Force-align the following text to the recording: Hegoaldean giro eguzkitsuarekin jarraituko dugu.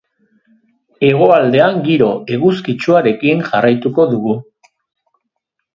Hegoaldean 1.09 1.77
giro 1.89 2.09
eguzkitsuarekin 2.37 3.45
jarraituko 3.53 4.09
dugu. 4.17 4.39